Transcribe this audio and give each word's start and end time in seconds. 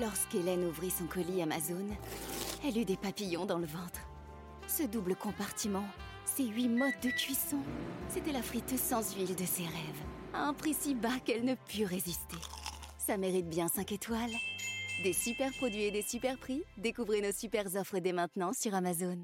Lorsqu'Hélène 0.00 0.64
ouvrit 0.64 0.90
son 0.90 1.04
colis 1.04 1.40
Amazon, 1.40 1.86
elle 2.66 2.76
eut 2.78 2.84
des 2.84 2.96
papillons 2.96 3.46
dans 3.46 3.58
le 3.58 3.66
ventre. 3.66 4.00
Ce 4.66 4.82
double 4.82 5.14
compartiment, 5.14 5.84
ces 6.24 6.46
huit 6.46 6.68
modes 6.68 6.98
de 7.02 7.10
cuisson, 7.10 7.58
c'était 8.08 8.32
la 8.32 8.42
friteuse 8.42 8.80
sans 8.80 9.14
huile 9.14 9.36
de 9.36 9.44
ses 9.44 9.62
rêves, 9.62 10.02
à 10.32 10.48
un 10.48 10.52
prix 10.52 10.74
si 10.74 10.94
bas 10.96 11.20
qu'elle 11.24 11.44
ne 11.44 11.54
put 11.54 11.84
résister. 11.84 12.36
Ça 12.98 13.16
mérite 13.16 13.48
bien 13.48 13.68
5 13.68 13.92
étoiles. 13.92 14.34
Des 15.04 15.12
super 15.12 15.52
produits 15.52 15.84
et 15.84 15.90
des 15.92 16.02
super 16.02 16.38
prix, 16.38 16.64
découvrez 16.76 17.20
nos 17.20 17.32
super 17.32 17.66
offres 17.76 18.00
dès 18.00 18.12
maintenant 18.12 18.52
sur 18.52 18.74
Amazon. 18.74 19.18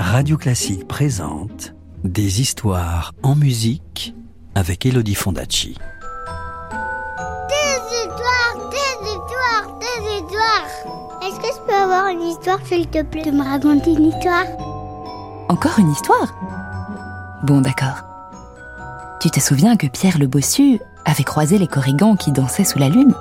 Radio 0.00 0.36
Classique 0.36 0.88
présente 0.88 1.74
Des 2.02 2.40
histoires 2.40 3.12
en 3.22 3.36
musique 3.36 4.14
avec 4.56 4.84
Elodie 4.84 5.14
Fondacci. 5.14 5.76
Des 10.00 10.24
histoires. 10.24 11.22
Est-ce 11.22 11.40
que 11.40 11.46
je 11.46 11.66
peux 11.66 11.74
avoir 11.74 12.08
une 12.08 12.22
histoire, 12.22 12.58
s'il 12.64 12.88
te 12.88 13.02
plaît, 13.02 13.22
de 13.22 13.30
me 13.30 13.42
raconter 13.42 13.92
une 13.92 14.06
histoire? 14.06 14.44
Encore 15.48 15.78
une 15.78 15.90
histoire? 15.90 16.34
Bon, 17.44 17.60
d'accord. 17.60 18.04
Tu 19.20 19.30
te 19.30 19.40
souviens 19.40 19.76
que 19.76 19.86
Pierre 19.86 20.18
le 20.18 20.26
Bossu 20.26 20.80
avait 21.04 21.24
croisé 21.24 21.58
les 21.58 21.66
corrigans 21.66 22.16
qui 22.16 22.32
dansaient 22.32 22.64
sous 22.64 22.78
la 22.78 22.88
lune? 22.88 23.14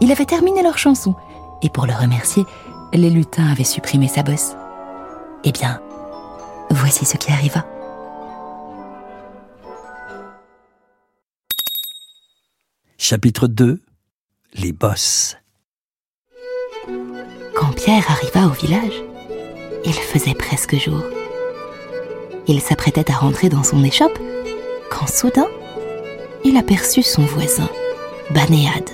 Il 0.00 0.12
avait 0.12 0.26
terminé 0.26 0.62
leur 0.62 0.78
chanson, 0.78 1.14
et 1.62 1.70
pour 1.70 1.86
le 1.86 1.94
remercier, 1.94 2.44
les 2.92 3.10
lutins 3.10 3.50
avaient 3.50 3.64
supprimé 3.64 4.08
sa 4.08 4.22
bosse. 4.22 4.54
Eh 5.44 5.52
bien, 5.52 5.80
voici 6.70 7.04
ce 7.04 7.16
qui 7.16 7.32
arriva. 7.32 7.64
Chapitre 12.98 13.46
2 13.46 13.80
Les 14.54 14.72
bosses. 14.72 15.36
Pierre 17.88 18.10
arriva 18.10 18.46
au 18.46 18.50
village, 18.50 19.02
il 19.86 19.94
faisait 19.94 20.34
presque 20.34 20.76
jour. 20.76 21.00
Il 22.46 22.60
s'apprêtait 22.60 23.10
à 23.10 23.14
rentrer 23.14 23.48
dans 23.48 23.62
son 23.62 23.82
échoppe 23.82 24.18
quand 24.90 25.08
soudain, 25.08 25.46
il 26.44 26.58
aperçut 26.58 27.02
son 27.02 27.22
voisin, 27.22 27.70
Banéade, 28.30 28.90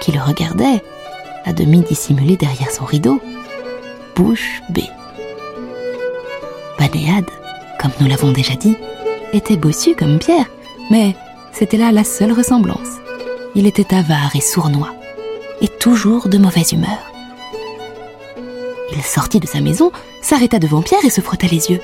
qui 0.00 0.12
le 0.12 0.20
regardait, 0.20 0.84
à 1.44 1.52
demi 1.52 1.80
dissimulé 1.80 2.36
derrière 2.36 2.70
son 2.70 2.84
rideau, 2.84 3.20
bouche 4.14 4.62
bée. 4.70 4.88
Banéade, 6.78 7.28
comme 7.80 7.90
nous 7.98 8.06
l'avons 8.06 8.30
déjà 8.30 8.54
dit, 8.54 8.76
était 9.32 9.56
bossu 9.56 9.96
comme 9.96 10.20
Pierre, 10.20 10.46
mais 10.92 11.16
c'était 11.50 11.76
là 11.76 11.90
la 11.90 12.04
seule 12.04 12.30
ressemblance. 12.30 13.00
Il 13.56 13.66
était 13.66 13.92
avare 13.92 14.36
et 14.36 14.40
sournois, 14.40 14.94
et 15.60 15.66
toujours 15.66 16.28
de 16.28 16.38
mauvaise 16.38 16.70
humeur. 16.70 17.11
Il 18.94 19.02
sortit 19.02 19.40
de 19.40 19.46
sa 19.46 19.60
maison, 19.60 19.90
s'arrêta 20.20 20.58
devant 20.58 20.82
Pierre 20.82 21.04
et 21.04 21.10
se 21.10 21.20
frotta 21.20 21.46
les 21.46 21.70
yeux. 21.70 21.80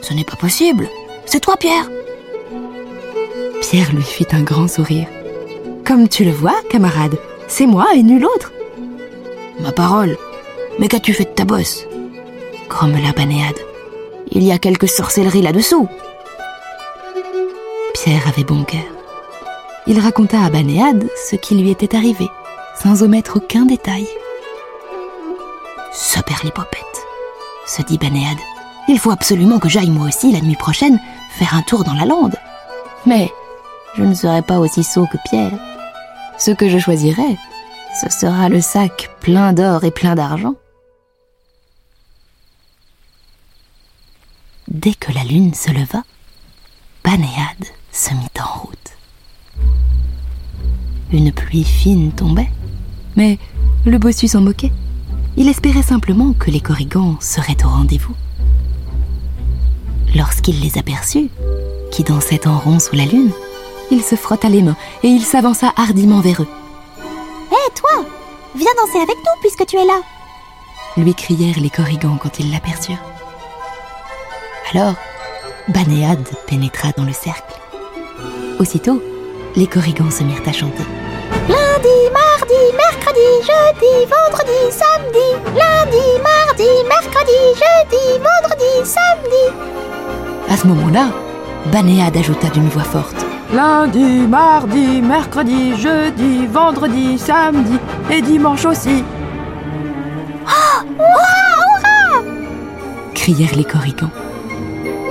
Ce 0.00 0.14
n'est 0.14 0.24
pas 0.24 0.36
possible. 0.36 0.88
C'est 1.26 1.40
toi, 1.40 1.56
Pierre. 1.56 1.88
Pierre 3.60 3.92
lui 3.92 4.02
fit 4.02 4.26
un 4.32 4.42
grand 4.42 4.68
sourire. 4.68 5.08
Comme 5.84 6.08
tu 6.08 6.24
le 6.24 6.30
vois, 6.30 6.54
camarade, 6.70 7.18
c'est 7.48 7.66
moi 7.66 7.94
et 7.94 8.02
nul 8.02 8.24
autre. 8.24 8.52
Ma 9.60 9.72
parole. 9.72 10.16
Mais 10.78 10.88
qu'as-tu 10.88 11.12
fait 11.12 11.24
de 11.24 11.30
ta 11.30 11.44
bosse? 11.44 11.86
grommela 12.68 13.12
Banéade. 13.12 13.58
Il 14.30 14.42
y 14.42 14.52
a 14.52 14.58
quelque 14.58 14.86
sorcellerie 14.86 15.42
là-dessous. 15.42 15.88
Pierre 17.92 18.26
avait 18.28 18.44
bon 18.44 18.64
cœur. 18.64 18.80
Il 19.86 19.98
raconta 20.00 20.42
à 20.42 20.48
Banéade 20.48 21.06
ce 21.28 21.36
qui 21.36 21.54
lui 21.54 21.70
était 21.70 21.94
arrivé, 21.94 22.28
sans 22.82 23.02
omettre 23.02 23.36
aucun 23.36 23.66
détail. 23.66 24.06
Saperlipopette, 25.92 27.06
se 27.66 27.82
dit 27.82 27.98
Banéade. 27.98 28.38
Il 28.88 28.98
faut 28.98 29.10
absolument 29.10 29.58
que 29.58 29.68
j'aille 29.68 29.90
moi 29.90 30.08
aussi 30.08 30.32
la 30.32 30.40
nuit 30.40 30.56
prochaine 30.56 30.98
faire 31.38 31.54
un 31.54 31.62
tour 31.62 31.84
dans 31.84 31.94
la 31.94 32.06
lande. 32.06 32.36
Mais 33.06 33.30
je 33.96 34.02
ne 34.02 34.14
serai 34.14 34.42
pas 34.42 34.58
aussi 34.58 34.82
sot 34.82 35.06
que 35.06 35.18
Pierre. 35.28 35.52
Ce 36.38 36.50
que 36.50 36.68
je 36.68 36.78
choisirai, 36.78 37.36
ce 38.00 38.08
sera 38.08 38.48
le 38.48 38.60
sac 38.60 39.10
plein 39.20 39.52
d'or 39.52 39.84
et 39.84 39.90
plein 39.90 40.14
d'argent. 40.14 40.54
Dès 44.68 44.94
que 44.94 45.12
la 45.12 45.24
lune 45.24 45.52
se 45.52 45.70
leva, 45.70 46.02
Banéade 47.04 47.66
se 47.92 48.14
mit 48.14 48.30
en 48.40 48.60
route. 48.60 48.78
Une 51.12 51.32
pluie 51.32 51.64
fine 51.64 52.12
tombait, 52.12 52.50
mais 53.16 53.38
le 53.84 53.98
bossu 53.98 54.28
s'en 54.28 54.40
moquait. 54.40 54.72
Il 55.36 55.48
espérait 55.48 55.82
simplement 55.82 56.32
que 56.32 56.50
les 56.50 56.60
corrigans 56.60 57.16
seraient 57.20 57.64
au 57.64 57.68
rendez-vous. 57.68 58.14
Lorsqu'il 60.14 60.60
les 60.60 60.78
aperçut, 60.78 61.30
qui 61.90 62.02
dansaient 62.02 62.46
en 62.46 62.58
rond 62.58 62.78
sous 62.78 62.96
la 62.96 63.06
lune, 63.06 63.32
il 63.90 64.02
se 64.02 64.14
frotta 64.14 64.48
les 64.48 64.62
mains 64.62 64.76
et 65.02 65.08
il 65.08 65.22
s'avança 65.22 65.72
hardiment 65.76 66.20
vers 66.20 66.42
eux. 66.42 66.48
Hé, 67.50 67.74
toi 67.74 68.04
Viens 68.54 68.72
danser 68.76 68.98
avec 68.98 69.16
nous 69.16 69.40
puisque 69.40 69.66
tu 69.66 69.76
es 69.76 69.84
là 69.84 70.00
lui 70.96 71.14
crièrent 71.14 71.60
les 71.60 71.70
corrigans 71.70 72.18
quand 72.20 72.38
ils 72.38 72.50
l'aperçurent. 72.50 73.02
Alors, 74.72 74.94
Banéade 75.68 76.28
pénétra 76.46 76.90
dans 76.96 77.04
le 77.04 77.12
cercle. 77.12 77.54
Aussitôt, 78.58 79.02
les 79.56 79.66
corrigans 79.66 80.10
se 80.10 80.22
mirent 80.22 80.46
à 80.46 80.52
chanter. 80.52 80.84
Lundi, 81.48 81.98
mardi, 82.12 82.60
mercredi, 82.76 83.28
jeudi, 83.48 84.06
vendredi, 84.14 84.60
samedi. 84.70 85.28
Lundi, 85.56 86.04
mardi, 86.22 86.70
mercredi, 86.88 87.38
jeudi, 87.62 88.04
vendredi, 88.18 88.72
samedi. 88.84 89.44
À 90.48 90.56
ce 90.56 90.66
moment-là, 90.66 91.06
Banéade 91.72 92.16
ajouta 92.16 92.48
d'une 92.48 92.68
voix 92.68 92.84
forte. 92.84 93.26
Lundi, 93.52 94.26
mardi, 94.26 95.02
mercredi, 95.02 95.76
jeudi, 95.76 96.46
vendredi, 96.46 97.18
samedi 97.18 97.78
et 98.10 98.22
dimanche 98.22 98.64
aussi. 98.64 99.04
crièrent 103.14 103.56
les 103.56 103.64
corrigans. 103.64 104.10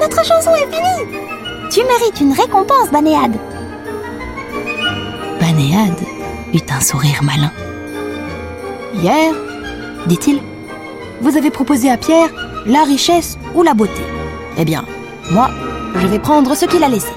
Notre 0.02 0.26
chanson 0.26 0.52
est 0.54 0.70
finie 0.74 1.18
Tu 1.70 1.80
mérites 1.84 2.20
une 2.20 2.34
récompense, 2.34 2.92
Banéade. 2.92 3.38
Banéade 5.40 6.21
eut 6.54 6.62
un 6.70 6.80
sourire 6.80 7.24
malin. 7.24 7.52
Hier, 8.96 9.34
dit-il, 10.08 10.42
vous 11.22 11.38
avez 11.38 11.50
proposé 11.50 11.90
à 11.90 11.98
Pierre 11.98 12.30
la 12.66 12.84
richesse 12.84 13.38
ou 13.56 13.64
la 13.64 13.74
beauté. 13.74 14.02
Eh 14.58 14.66
bien, 14.66 14.86
moi, 15.32 15.50
je 15.96 16.08
vais 16.08 16.20
prendre 16.20 16.56
ce 16.56 16.66
qu'il 16.66 16.84
a 16.84 16.90
laissé. 16.90 17.12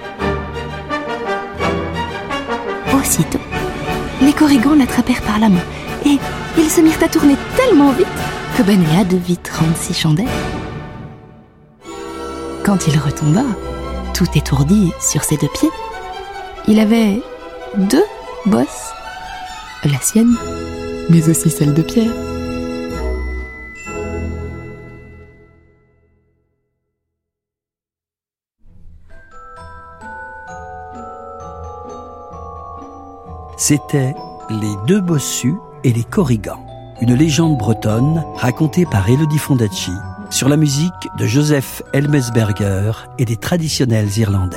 Aussitôt, 2.97 3.41
les 4.23 4.33
corrigans 4.33 4.75
l'attrapèrent 4.75 5.23
par 5.23 5.39
la 5.39 5.49
main 5.49 5.65
et 6.07 6.19
ils 6.57 6.71
se 6.71 6.81
mirent 6.81 7.03
à 7.03 7.09
tourner 7.09 7.37
tellement 7.57 7.93
vite 7.93 8.07
que 8.57 8.63
Banéade 8.63 9.13
vit 9.15 9.37
36 9.37 9.95
chandelles. 9.95 10.29
Quand 12.65 12.87
il 12.87 12.99
retomba, 12.99 13.43
tout 14.15 14.29
étourdi 14.35 14.93
sur 15.01 15.25
ses 15.25 15.37
deux 15.37 15.49
pieds, 15.49 15.71
il 16.69 16.79
avait 16.79 17.21
deux 17.77 18.05
bosses. 18.47 18.93
La 19.85 20.01
sienne, 20.01 20.35
mais 21.11 21.29
aussi 21.29 21.51
celle 21.51 21.75
de 21.75 21.83
Pierre. 21.83 22.11
C'était 33.59 34.15
Les 34.49 34.75
deux 34.87 35.01
bossus 35.01 35.55
et 35.85 35.93
les 35.93 36.03
corrigans, 36.05 36.59
une 37.03 37.15
légende 37.15 37.59
bretonne 37.59 38.25
racontée 38.37 38.87
par 38.87 39.09
Elodie 39.11 39.39
Fondacci 39.39 39.93
sur 40.31 40.49
la 40.49 40.57
musique 40.57 40.93
de 41.19 41.27
Joseph 41.27 41.83
Elmesberger 41.93 42.93
et 43.19 43.27
des 43.27 43.37
traditionnels 43.37 44.17
irlandais. 44.17 44.57